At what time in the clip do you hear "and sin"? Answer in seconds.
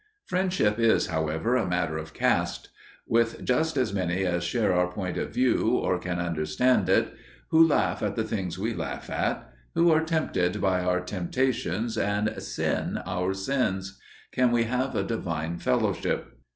11.99-12.97